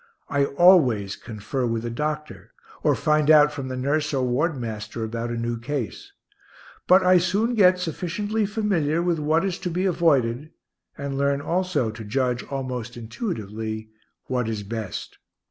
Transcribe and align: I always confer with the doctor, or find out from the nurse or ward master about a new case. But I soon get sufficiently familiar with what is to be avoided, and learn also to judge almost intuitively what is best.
I 0.29 0.45
always 0.45 1.15
confer 1.15 1.67
with 1.67 1.83
the 1.83 1.91
doctor, 1.91 2.53
or 2.81 2.95
find 2.95 3.29
out 3.29 3.51
from 3.51 3.67
the 3.67 3.77
nurse 3.77 4.15
or 4.15 4.25
ward 4.25 4.57
master 4.59 5.03
about 5.03 5.29
a 5.29 5.37
new 5.37 5.59
case. 5.59 6.11
But 6.87 7.03
I 7.05 7.19
soon 7.19 7.53
get 7.53 7.77
sufficiently 7.77 8.47
familiar 8.47 9.03
with 9.03 9.19
what 9.19 9.45
is 9.45 9.59
to 9.59 9.69
be 9.69 9.85
avoided, 9.85 10.49
and 10.97 11.19
learn 11.19 11.39
also 11.39 11.91
to 11.91 12.03
judge 12.03 12.41
almost 12.45 12.97
intuitively 12.97 13.89
what 14.25 14.49
is 14.49 14.63
best. 14.63 15.19